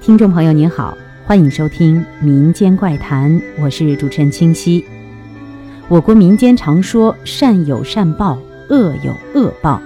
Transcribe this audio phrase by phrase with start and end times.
[0.00, 0.96] 听众朋友您好，
[1.26, 4.82] 欢迎收听《民间怪谈》，我是主持人清溪。
[5.88, 8.38] 我国民间常说“善有善报，
[8.70, 9.78] 恶有恶报”，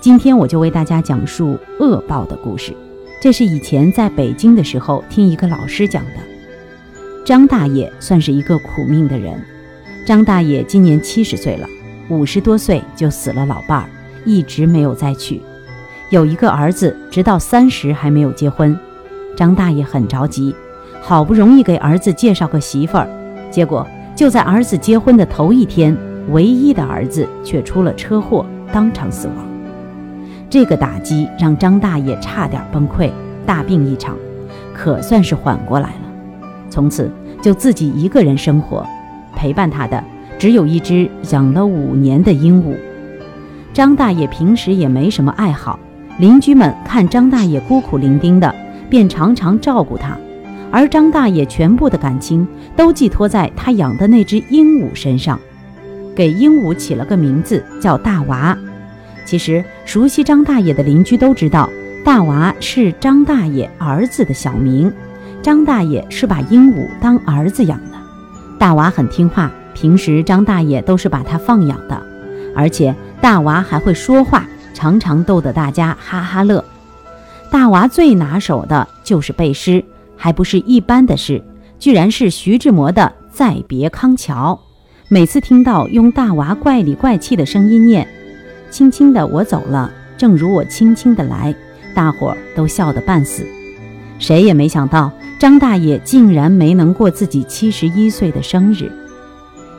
[0.00, 2.72] 今天我就为大家讲述恶报的故事。
[3.20, 6.12] 这是以前在北京的时候听一个老师讲的。
[7.24, 9.34] 张大爷算是一个苦命的人。
[10.06, 11.66] 张大爷今年七十岁了，
[12.08, 13.90] 五十多岁就死了老伴儿，
[14.24, 15.42] 一直没有再娶。
[16.10, 18.78] 有一个儿子，直到三十还没有结婚。
[19.36, 20.54] 张大爷很着急，
[21.00, 23.08] 好不容易给儿子介绍个媳妇儿，
[23.50, 25.96] 结果就在儿子结婚的头一天，
[26.28, 29.36] 唯一的儿子却出了车祸，当场死亡。
[30.50, 33.10] 这个打击让张大爷差点崩溃，
[33.46, 34.16] 大病一场，
[34.74, 36.00] 可算是缓过来了。
[36.68, 38.86] 从此就自己一个人生活，
[39.34, 40.02] 陪伴他的
[40.38, 42.74] 只有一只养了五年的鹦鹉。
[43.72, 45.78] 张大爷平时也没什么爱好，
[46.18, 48.52] 邻居们看张大爷孤苦伶仃的。
[48.90, 50.18] 便常常照顾他，
[50.70, 52.46] 而张大爷全部的感情
[52.76, 55.38] 都寄托在他养的那只鹦鹉身上，
[56.14, 58.56] 给鹦鹉起了个名字叫大娃。
[59.24, 61.70] 其实熟悉张大爷的邻居都知道，
[62.04, 64.92] 大娃是张大爷儿子的小名，
[65.40, 67.96] 张大爷是把鹦鹉当儿子养的。
[68.58, 72.02] 大娃很听话，平时张大爷都是把它放养的，
[72.56, 76.64] 而且大娃还会说话，常常逗得大家哈哈乐。
[77.50, 79.84] 大娃最拿手的就是背诗，
[80.16, 81.42] 还不是一般的诗，
[81.80, 84.58] 居然是徐志摩的《再别康桥》。
[85.08, 88.06] 每次听到用大娃怪里怪气的声音念
[88.70, 91.52] “轻轻的我走了，正如我轻轻的来”，
[91.92, 93.44] 大伙儿都笑得半死。
[94.20, 95.10] 谁也没想到
[95.40, 98.92] 张大爷竟然没能过自己七十一岁的生日。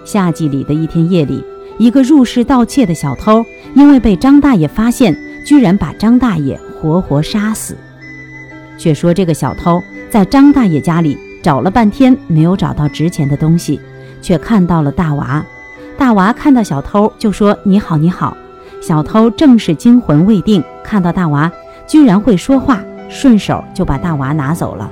[0.03, 1.41] 夏季里的一天夜里，
[1.77, 6.59] 一个入室盗窃的小偷，因为被张大爷发现，居然把张大爷。
[6.81, 7.77] 活活杀死。
[8.77, 9.79] 却说这个小偷
[10.09, 13.79] 在张大爷家里找了半天，没有找到值钱的东西，
[14.21, 15.45] 却看到了大娃。
[15.97, 18.35] 大娃看到小偷就说：“你好，你好。”
[18.81, 21.51] 小偷正是惊魂未定，看到大娃
[21.85, 24.89] 居然会说话，顺手就把大娃拿走了。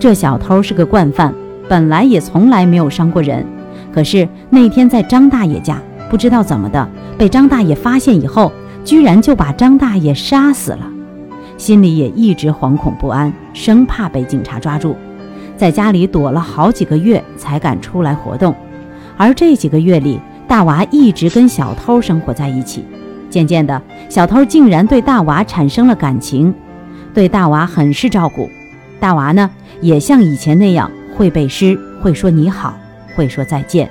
[0.00, 1.34] 这小偷是个惯犯，
[1.68, 3.44] 本来也从来没有伤过人，
[3.92, 5.78] 可是那天在张大爷家，
[6.10, 6.88] 不知道怎么的，
[7.18, 8.50] 被张大爷发现以后，
[8.82, 10.88] 居然就把张大爷杀死了。
[11.62, 14.96] 心里也一直惶恐不安，生怕被警察抓住，
[15.56, 18.52] 在家里躲了好几个月才敢出来活动。
[19.16, 20.18] 而这几个月里，
[20.48, 22.84] 大娃一直跟小偷生活在一起。
[23.30, 26.52] 渐渐的，小偷竟然对大娃产生了感情，
[27.14, 28.50] 对大娃很是照顾。
[28.98, 29.48] 大娃呢，
[29.80, 32.76] 也像以前那样会背诗，会说你好，
[33.14, 33.88] 会说再见。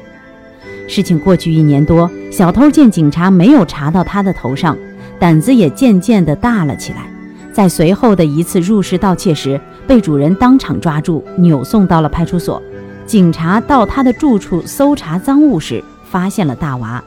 [0.90, 4.78] 事情过去一年多，小偷见警察没有查到他的头上，
[5.18, 7.06] 胆子也渐渐的大了起来。
[7.54, 12.62] 在随后的一次入室盗窃时，被主人当场抓住，扭送到了派出所。
[13.06, 17.04] 警察到他的住处搜查赃物时，发现了大娃。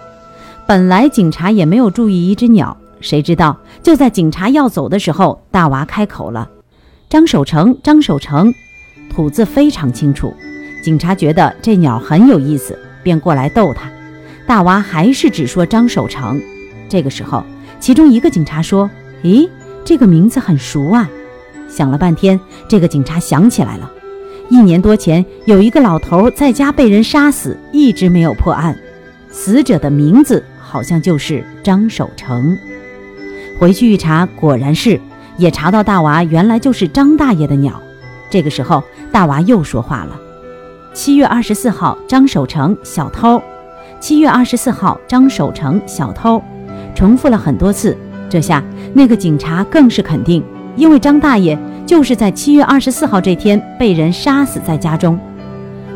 [0.67, 6.51] 本来警察也没有注意一只鸟，谁知道就在警察要走的时候，大娃开口了
[7.09, 8.53] ：“张守成，张守成。”
[9.09, 10.35] 吐字非常清楚。
[10.83, 13.91] 警察觉得这鸟很有意思，便过来逗他。
[14.47, 16.39] 大娃还是只说张守成。
[16.89, 17.45] 这个时候，
[17.81, 18.91] 其中一个警察说
[19.25, 19.49] ：“咦？”
[19.85, 21.09] 这个名字很熟啊！
[21.69, 23.91] 想了半天，这个警察想起来了，
[24.49, 28.75] 一年多前有一个老头在家被人杀死，一直没有破案，
[29.31, 32.57] 死者的名字好像就是张守成。
[33.59, 34.99] 回去一查，果然是，
[35.37, 37.81] 也查到大娃原来就是张大爷的鸟。
[38.31, 40.19] 这个时候，大娃又说话了
[40.95, 43.41] ：“七月二十四号，张守成小偷。
[44.01, 46.43] 七月二十四号，张守成小偷。”
[46.97, 47.97] 重复了很多次。
[48.29, 48.63] 这下
[48.93, 50.43] 那个警察更是肯定，
[50.77, 55.19] 因为张大爷就是在七月二十四号这天被人杀死在家中。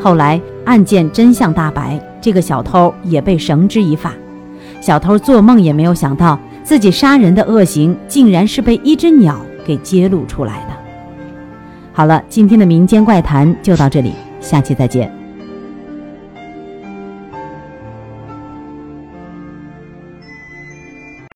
[0.01, 4.13] 后来案件真相大白，这个小偷也被绳之以法。
[4.81, 10.77] 小偷做梦也没有想到，自己杀人的恶行竟然是被一只鸟给揭露出来的。
[11.93, 15.18] 好了，今天的民间怪谈就到这里，下期再见。